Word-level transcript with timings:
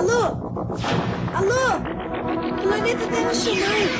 Alô? 0.00 0.22
Alô? 1.34 1.64
Planeta 2.62 3.06
Terra 3.06 3.34
chamando. 3.34 3.94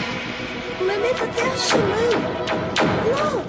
Planeta 0.78 1.26
Terra 1.26 1.56
chamando. 1.58 2.16
Alô? 3.04 3.42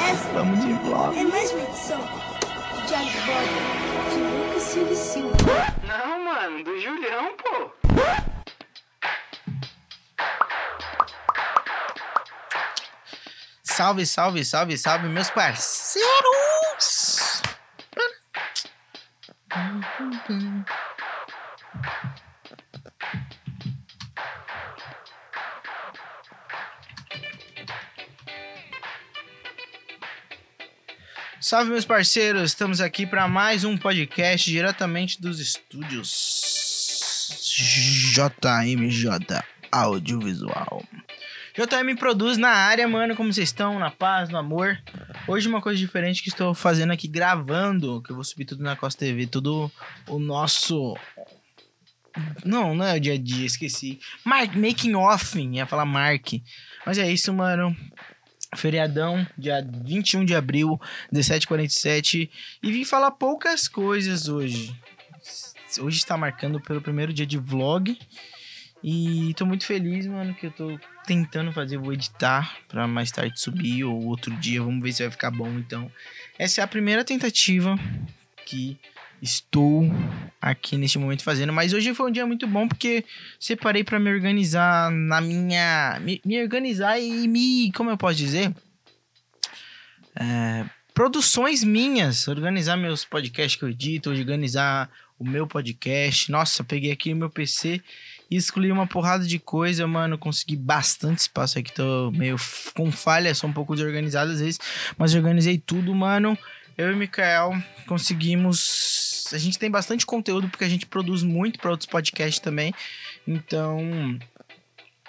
Essa 0.00 0.28
Vamos 0.32 0.64
de 0.64 0.72
vlog. 0.72 1.16
é 1.16 1.22
mais 1.22 1.52
uma 1.52 1.62
edição 1.62 2.00
do 2.00 2.86
Diário 2.88 3.08
de 3.08 3.20
Bordo 3.20 4.10
de 4.10 4.18
Lucas 4.48 4.62
Silva 4.64 4.92
e 4.92 4.96
Silva. 4.96 5.36
Não, 5.86 6.24
mano, 6.24 6.64
do 6.64 6.80
Julião, 6.80 7.36
pô. 7.36 7.70
Salve, 13.62 14.04
salve, 14.06 14.44
salve, 14.44 14.76
salve, 14.76 15.08
meus 15.08 15.30
parceiros! 15.30 17.21
Salve, 31.40 31.70
meus 31.70 31.84
parceiros! 31.84 32.50
Estamos 32.50 32.80
aqui 32.80 33.06
para 33.06 33.26
mais 33.26 33.64
um 33.64 33.76
podcast 33.76 34.50
diretamente 34.50 35.20
dos 35.20 35.40
estúdios 35.40 36.52
JMJ 38.14 39.42
Audiovisual. 39.70 40.82
JM 41.54 41.96
produz 41.98 42.38
na 42.38 42.48
área, 42.48 42.88
mano. 42.88 43.14
Como 43.14 43.32
vocês 43.32 43.50
estão? 43.50 43.78
Na 43.78 43.90
paz, 43.90 44.30
no 44.30 44.38
amor. 44.38 44.80
Hoje 45.28 45.48
uma 45.48 45.60
coisa 45.60 45.78
diferente 45.78 46.22
que 46.22 46.30
estou 46.30 46.54
fazendo 46.54 46.92
aqui, 46.92 47.06
gravando, 47.06 48.02
que 48.02 48.10
eu 48.10 48.14
vou 48.14 48.24
subir 48.24 48.46
tudo 48.46 48.62
na 48.62 48.74
Costa 48.74 49.04
TV, 49.04 49.26
tudo 49.26 49.70
o 50.08 50.18
nosso. 50.18 50.96
Não, 52.44 52.74
não 52.74 52.86
é 52.86 52.96
o 52.96 53.00
dia 53.00 53.14
a 53.14 53.18
dia, 53.18 53.44
esqueci. 53.44 54.00
Mark, 54.24 54.54
making 54.54 54.94
off, 54.94 55.38
ia 55.38 55.66
falar 55.66 55.84
Mark. 55.84 56.32
Mas 56.86 56.96
é 56.96 57.10
isso, 57.10 57.32
mano. 57.34 57.76
Feriadão, 58.56 59.26
dia 59.36 59.66
21 59.84 60.24
de 60.24 60.34
abril, 60.34 60.80
17h47. 61.12 62.30
E 62.62 62.72
vim 62.72 62.84
falar 62.84 63.10
poucas 63.10 63.68
coisas 63.68 64.26
hoje. 64.26 64.74
Hoje 65.80 65.98
está 65.98 66.16
marcando 66.16 66.60
pelo 66.60 66.80
primeiro 66.80 67.12
dia 67.12 67.26
de 67.26 67.38
vlog. 67.38 67.98
E 68.82 69.32
tô 69.34 69.46
muito 69.46 69.64
feliz, 69.64 70.06
mano, 70.06 70.34
que 70.34 70.46
eu 70.46 70.50
tô 70.50 70.78
tentando 71.06 71.52
fazer, 71.52 71.76
vou 71.76 71.92
editar 71.92 72.56
pra 72.68 72.86
mais 72.88 73.12
tarde 73.12 73.38
subir 73.38 73.84
ou 73.84 74.06
outro 74.06 74.34
dia, 74.36 74.60
vamos 74.60 74.82
ver 74.82 74.92
se 74.92 75.02
vai 75.02 75.10
ficar 75.10 75.30
bom. 75.30 75.48
Então, 75.58 75.90
essa 76.36 76.60
é 76.60 76.64
a 76.64 76.66
primeira 76.66 77.04
tentativa 77.04 77.78
que 78.44 78.76
estou 79.20 79.84
aqui 80.40 80.76
neste 80.76 80.98
momento 80.98 81.22
fazendo, 81.22 81.52
mas 81.52 81.72
hoje 81.72 81.94
foi 81.94 82.10
um 82.10 82.12
dia 82.12 82.26
muito 82.26 82.44
bom 82.46 82.66
porque 82.66 83.04
separei 83.38 83.84
pra 83.84 84.00
me 84.00 84.10
organizar 84.10 84.90
na 84.90 85.20
minha, 85.20 86.00
me, 86.00 86.20
me 86.24 86.42
organizar 86.42 86.98
e 86.98 87.28
me, 87.28 87.70
como 87.72 87.88
eu 87.88 87.96
posso 87.96 88.16
dizer, 88.16 88.52
é, 90.16 90.64
produções 90.92 91.62
minhas, 91.62 92.26
organizar 92.26 92.76
meus 92.76 93.04
podcasts 93.04 93.54
que 93.54 93.64
eu 93.64 93.68
edito, 93.68 94.10
organizar 94.10 94.90
o 95.18 95.24
meu 95.24 95.46
podcast. 95.46 96.30
Nossa, 96.30 96.64
peguei 96.64 96.90
aqui 96.90 97.12
o 97.12 97.16
meu 97.16 97.30
PC 97.30 97.80
e 98.32 98.36
escolhi 98.36 98.72
uma 98.72 98.86
porrada 98.86 99.26
de 99.26 99.38
coisa, 99.38 99.86
mano. 99.86 100.16
Consegui 100.16 100.56
bastante 100.56 101.18
espaço 101.18 101.58
aqui. 101.58 101.70
Tô 101.70 102.10
meio 102.12 102.36
com 102.74 102.90
falha, 102.90 103.34
sou 103.34 103.50
um 103.50 103.52
pouco 103.52 103.74
desorganizado 103.74 104.32
às 104.32 104.40
vezes. 104.40 104.58
Mas 104.96 105.14
organizei 105.14 105.58
tudo, 105.58 105.94
mano. 105.94 106.36
Eu 106.78 106.90
e 106.90 106.94
o 106.94 106.96
Mikael 106.96 107.52
conseguimos. 107.86 109.28
A 109.34 109.38
gente 109.38 109.58
tem 109.58 109.70
bastante 109.70 110.06
conteúdo 110.06 110.48
porque 110.48 110.64
a 110.64 110.68
gente 110.68 110.86
produz 110.86 111.22
muito 111.22 111.58
para 111.58 111.70
outros 111.70 111.86
podcasts 111.86 112.40
também. 112.40 112.72
Então. 113.28 114.18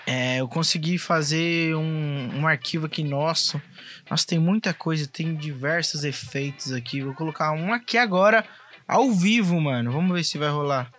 é, 0.06 0.42
eu 0.42 0.48
consegui 0.50 0.98
fazer 0.98 1.78
um, 1.78 2.42
um 2.42 2.46
arquivo 2.46 2.88
aqui 2.88 3.06
nosso. 3.06 3.62
Nossa, 4.09 4.28
tem 4.28 4.38
muita 4.38 4.74
coisa, 4.74 5.08
tem 5.08 5.34
diversos 5.34 6.03
efeitos 6.03 6.74
aqui. 6.74 7.00
Vou 7.00 7.14
colocar 7.14 7.53
um 7.53 7.72
aqui 7.72 7.98
agora, 7.98 8.44
ao 8.86 9.09
vivo, 9.14 9.62
mano. 9.62 9.94
Vamos 9.94 10.14
ver 10.14 10.25
se 10.25 10.38
vai 10.38 10.50
rolar. 10.50 10.92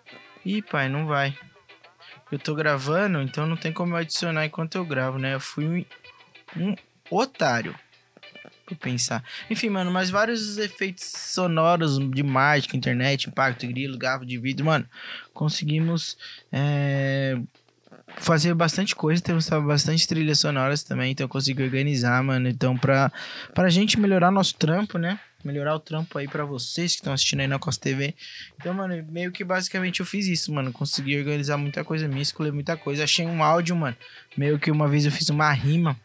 Ih, 0.43 0.63
pai, 0.63 0.89
não 0.89 1.07
vai. 1.07 1.37
Eu 2.31 2.39
tô 2.39 2.55
gravando, 2.55 3.21
então 3.21 3.47
não 3.47 3.57
tem 3.57 3.73
como 3.73 3.95
eu 3.95 3.99
adicionar 3.99 4.47
enquanto 4.47 4.77
eu 4.77 4.85
gravo, 4.85 5.19
né? 5.19 5.35
Eu 5.35 5.41
fui 5.41 5.67
um, 6.57 6.71
um 6.71 6.75
otário. 7.11 7.75
Vou 8.69 8.79
pensar. 8.79 9.23
Enfim, 9.51 9.69
mano, 9.69 9.91
mas 9.91 10.09
vários 10.09 10.57
efeitos 10.57 11.05
sonoros 11.05 11.99
de 11.99 12.23
mágica, 12.23 12.77
internet, 12.77 13.29
impacto, 13.29 13.67
grilo, 13.67 13.99
garfo 13.99 14.25
de 14.25 14.39
vidro, 14.39 14.65
mano. 14.65 14.87
Conseguimos 15.35 16.17
é, 16.51 17.39
fazer 18.17 18.55
bastante 18.55 18.95
coisa, 18.95 19.23
temos 19.23 19.49
bastante 19.49 20.09
trilhas 20.09 20.39
sonoras 20.39 20.83
também, 20.83 21.13
então 21.13 21.25
eu 21.25 21.29
consegui 21.29 21.63
organizar, 21.63 22.23
mano. 22.23 22.49
Então, 22.49 22.77
pra, 22.77 23.13
pra 23.53 23.69
gente 23.69 24.01
melhorar 24.01 24.31
nosso 24.31 24.55
trampo, 24.55 24.97
né? 24.97 25.21
Melhorar 25.45 25.75
o 25.75 25.81
trampo 25.81 26.19
aí 26.19 26.27
pra 26.27 26.45
vocês 26.45 26.93
que 26.93 27.01
estão 27.01 27.13
assistindo 27.13 27.41
aí 27.41 27.47
na 27.47 27.59
Costa 27.59 27.83
TV. 27.83 28.15
Então, 28.59 28.73
mano, 28.73 29.05
meio 29.11 29.31
que 29.31 29.45
basicamente 29.45 30.01
eu 30.01 30.07
fiz 30.07 30.27
isso, 30.27 30.53
mano. 30.53 30.73
Consegui 30.73 31.19
organizar 31.19 31.57
muita 31.57 31.85
coisa 31.85 32.09
minha, 32.09 32.23
escolher 32.23 32.53
muita 32.53 32.77
coisa. 32.77 33.05
Achei 33.05 33.27
um 33.27 33.43
áudio, 33.43 33.77
mano. 33.77 33.97
Meio 34.37 34.59
que 34.59 34.71
uma 34.71 34.89
vez 34.89 35.05
eu 35.05 35.13
fiz 35.13 35.29
uma 35.29 35.53
rima 35.53 35.99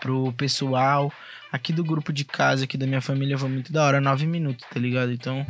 pro 0.00 0.32
pessoal 0.32 1.12
aqui 1.50 1.72
do 1.72 1.84
grupo 1.84 2.12
de 2.12 2.24
casa, 2.24 2.64
aqui 2.64 2.78
da 2.78 2.86
minha 2.86 3.00
família. 3.00 3.36
Foi 3.36 3.48
muito 3.48 3.72
da 3.72 3.84
hora, 3.84 4.00
nove 4.00 4.26
minutos, 4.26 4.66
tá 4.72 4.80
ligado? 4.80 5.12
Então, 5.12 5.46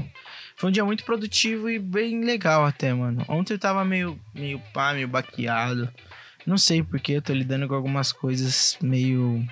foi 0.57 0.69
um 0.69 0.73
dia 0.73 0.85
muito 0.85 1.05
produtivo 1.05 1.71
e 1.71 1.79
bem 1.79 2.25
legal 2.25 2.65
até, 2.65 2.93
mano. 2.93 3.25
Ontem 3.29 3.55
eu 3.55 3.59
tava 3.59 3.85
meio, 3.85 4.19
meio 4.35 4.59
pá, 4.73 4.93
meio 4.93 5.07
baqueado. 5.07 5.89
Não 6.45 6.59
sei 6.59 6.83
porque 6.83 7.13
eu 7.13 7.23
tô 7.23 7.33
lidando 7.33 7.69
com 7.69 7.75
algumas 7.75 8.11
coisas 8.11 8.77
meio 8.83 9.47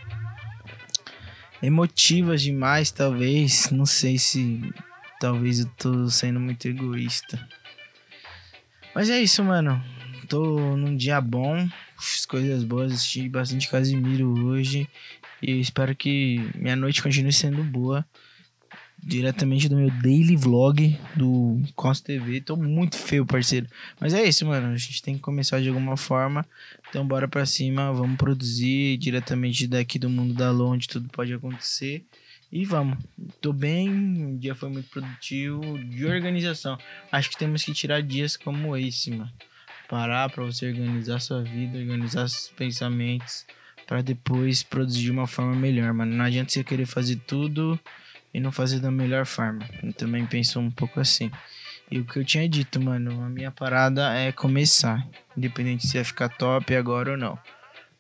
emotivas 1.63 2.43
demais, 2.43 2.91
talvez. 2.91 3.71
Não 3.71 3.87
sei 3.87 4.19
se 4.19 4.61
talvez 5.21 5.61
eu 5.61 5.67
tô 5.77 6.09
sendo 6.09 6.41
muito 6.41 6.67
egoísta. 6.67 7.39
Mas 8.95 9.11
é 9.11 9.21
isso, 9.21 9.43
mano. 9.45 9.83
Tô 10.29 10.77
num 10.77 10.97
dia 10.97 11.21
bom, 11.21 11.69
coisas 12.29 12.63
boas, 12.65 12.93
assisti 12.93 13.29
bastante 13.29 13.69
Casimiro 13.69 14.47
hoje. 14.47 14.89
E 15.43 15.61
espero 15.61 15.95
que 15.97 16.51
minha 16.55 16.77
noite 16.77 17.03
continue 17.03 17.33
sendo 17.33 17.63
boa. 17.65 18.05
Diretamente 19.03 19.69
do 19.69 19.77
meu 19.77 19.91
daily 19.91 20.37
vlog 20.37 20.99
do 21.17 21.61
Costa 21.75 22.07
TV. 22.07 22.41
Tô 22.41 22.57
muito 22.57 22.97
feio, 22.97 23.25
parceiro. 23.25 23.67
Mas 23.99 24.13
é 24.13 24.23
isso, 24.23 24.45
mano. 24.47 24.69
A 24.69 24.77
gente 24.77 25.03
tem 25.03 25.15
que 25.15 25.21
começar 25.21 25.61
de 25.61 25.69
alguma 25.69 25.97
forma. 25.97 26.47
Então 26.89 27.07
bora 27.07 27.27
pra 27.27 27.47
cima, 27.47 27.93
vamos 27.93 28.17
produzir 28.17 28.97
diretamente 28.99 29.67
daqui 29.67 29.99
do 29.99 30.11
mundo 30.11 30.35
da 30.35 30.51
Lua, 30.51 30.71
onde 30.71 30.89
tudo 30.89 31.09
pode 31.09 31.33
acontecer. 31.33 32.05
E 32.53 32.65
vamos. 32.65 32.99
Tô 33.41 33.53
bem, 33.53 34.35
o 34.35 34.39
dia 34.39 34.55
foi 34.55 34.69
muito 34.69 34.91
produtivo 34.91 35.79
de 35.79 36.05
organização. 36.05 36.77
Acho 37.11 37.31
que 37.31 37.39
temos 37.39 37.65
que 37.65 37.73
tirar 37.73 38.03
dias 38.03 38.37
como 38.37 38.77
esse, 38.77 39.11
mano. 39.11 39.33
Parar 39.89 40.31
pra 40.31 40.45
você 40.45 40.69
organizar 40.69 41.21
sua 41.21 41.43
vida, 41.43 41.79
organizar 41.79 42.29
seus 42.29 42.49
pensamentos, 42.49 43.45
Pra 43.91 44.03
depois 44.03 44.63
produzir 44.63 45.03
de 45.03 45.11
uma 45.11 45.27
forma 45.27 45.53
melhor, 45.57 45.93
mano. 45.93 46.15
Não 46.15 46.25
adianta 46.25 46.53
você 46.53 46.63
querer 46.63 46.87
fazer 46.87 47.17
tudo 47.27 47.77
e 48.33 48.41
não 48.41 48.53
fazer 48.53 48.81
da 48.81 48.91
melhor 48.91 49.27
forma. 49.27 49.61
Eu 49.83 49.93
também 49.93 50.25
penso 50.27 50.61
um 50.61 50.71
pouco 50.71 51.01
assim. 51.01 51.31
E 51.91 51.99
o 51.99 52.05
que 52.05 52.19
eu 52.19 52.25
tinha 52.25 52.49
dito, 52.49 52.81
mano, 52.81 53.23
a 53.23 53.29
minha 53.29 53.51
parada 53.51 54.15
é 54.15 54.31
começar. 54.31 55.05
Independente 55.37 55.87
se 55.87 55.95
vai 55.95 56.05
ficar 56.05 56.29
top 56.29 56.75
agora 56.75 57.13
ou 57.13 57.17
não. 57.17 57.39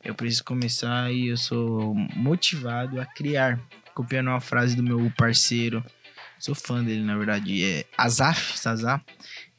Eu 0.04 0.14
preciso 0.14 0.44
começar 0.44 1.12
e 1.12 1.28
eu 1.28 1.36
sou 1.36 1.94
motivado 2.14 3.00
a 3.00 3.04
criar. 3.04 3.60
Copiando 3.92 4.28
uma 4.28 4.41
frase 4.41 4.76
do 4.76 4.82
meu 4.82 5.12
parceiro. 5.16 5.84
Sou 6.38 6.54
fã 6.54 6.83
dele, 6.83 7.03
na 7.03 7.18
verdade. 7.18 7.65
É 7.65 7.84
Azaf, 7.98 8.56
Sazá. 8.56 9.00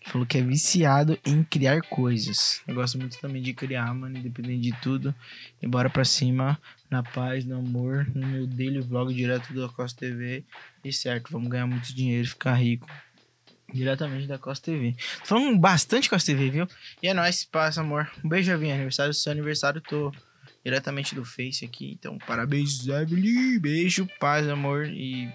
Falou 0.04 0.26
que 0.26 0.38
é 0.38 0.42
viciado 0.42 1.18
em 1.24 1.44
criar 1.44 1.82
coisas. 1.82 2.62
Eu 2.68 2.74
gosto 2.74 2.98
muito 2.98 3.20
também 3.20 3.42
de 3.42 3.54
criar, 3.54 3.94
mano, 3.94 4.18
independente 4.18 4.62
de 4.62 4.74
tudo. 4.82 5.14
E 5.62 5.68
bora 5.68 5.90
pra 5.90 6.04
cima, 6.04 6.60
na 6.90 7.04
paz, 7.04 7.46
no 7.46 7.60
amor, 7.60 8.08
no 8.16 8.26
meu 8.28 8.48
daily 8.48 8.82
vlog 8.82 9.14
direto 9.14 9.54
da 9.54 9.70
Costa 9.70 10.00
TV. 10.00 10.44
E 10.84 10.92
certo, 10.92 11.32
vamos 11.32 11.50
ganhar 11.50 11.68
muito 11.68 11.94
dinheiro 11.94 12.26
e 12.26 12.30
ficar 12.30 12.56
rico. 12.56 12.90
Diretamente 13.72 14.28
da 14.28 14.40
Costa 14.40 14.72
TV. 14.72 14.96
Tô 15.20 15.26
falando 15.28 15.58
bastante 15.58 16.10
Costa 16.10 16.32
TV, 16.32 16.50
viu? 16.50 16.68
E 17.02 17.08
é 17.08 17.14
nóis, 17.14 17.46
passa, 17.46 17.82
amor. 17.82 18.12
Um 18.26 18.28
beijo, 18.28 18.52
Evinha. 18.52 18.74
Aniversário, 18.74 19.14
seu 19.14 19.32
aniversário, 19.32 19.80
tô 19.82 20.12
diretamente 20.66 21.14
do 21.14 21.24
Face 21.24 21.64
aqui. 21.64 21.92
Então, 21.92 22.18
parabéns, 22.18 22.88
Evelyn. 22.88 23.60
Beijo, 23.60 24.08
paz, 24.20 24.48
amor. 24.48 24.88
E. 24.88 25.32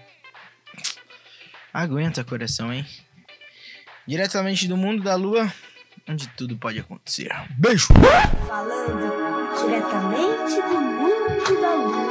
Aguenta, 1.73 2.23
coração, 2.23 2.71
hein? 2.71 2.85
Diretamente 4.07 4.69
do 4.69 4.77
mundo 4.77 5.03
da 5.03 5.15
lua, 5.15 5.51
onde 6.07 6.29
tudo 6.29 6.55
pode 6.57 6.79
acontecer. 6.79 7.29
Beijo! 7.57 7.87
Falando 8.47 9.11
diretamente 9.59 10.55
do 10.55 10.79
mundo 10.79 11.61
da 11.61 11.75
lua. 11.75 12.07